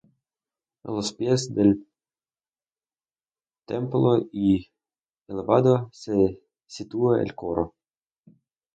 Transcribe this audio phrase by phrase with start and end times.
[0.87, 1.87] A los pies del
[3.67, 4.67] templo y
[5.27, 7.75] elevado, se sitúa el coro.